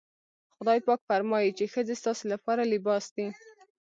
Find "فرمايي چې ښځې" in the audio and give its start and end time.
1.09-1.95